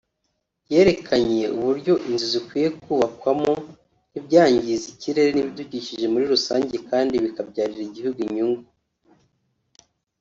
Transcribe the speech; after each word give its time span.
yerekanye 0.71 1.43
uburyo 1.57 1.93
inzu 2.07 2.27
zikwiye 2.33 2.67
kubakwamo 2.83 3.53
ntibyangize 4.09 4.85
ikirere 4.93 5.29
n’ibidukikije 5.33 6.05
muri 6.13 6.25
rusange 6.33 6.75
kandi 6.89 7.13
bikabyarira 7.23 7.81
igihugu 7.85 8.19
inyungu 8.27 8.63